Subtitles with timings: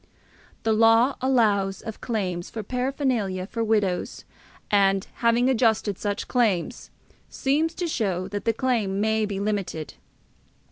[0.63, 4.25] The law allows of claims for paraphernalia for widows,
[4.71, 6.89] and, having adjusted such claims,
[7.29, 9.93] seems to show that the claim may be limited.